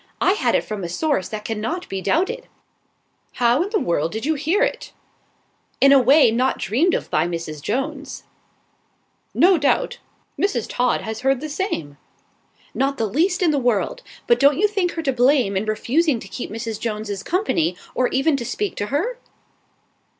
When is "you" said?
4.25-4.33, 14.57-14.67